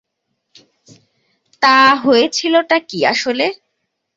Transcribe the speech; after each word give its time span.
তা, 1.61 1.77
হয়েছিলটা 2.03 2.77
কী 2.89 2.99
আসলে? 3.05 3.45